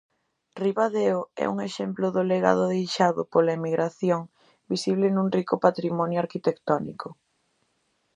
Ribadeo 0.63 1.19
é 1.43 1.45
un 1.53 1.57
exemplo 1.69 2.05
do 2.15 2.23
legado 2.31 2.63
deixado 2.75 3.21
pola 3.33 3.55
emigración 3.59 4.21
visible 4.71 5.07
nun 5.11 5.27
rico 5.37 5.55
patrimonio 5.65 6.21
arquitectónico. 6.25 7.07